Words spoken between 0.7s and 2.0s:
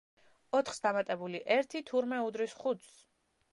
დამატებული ერთი